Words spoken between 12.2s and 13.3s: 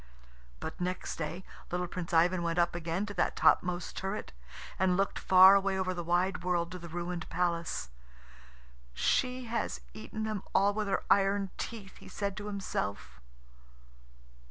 to himself.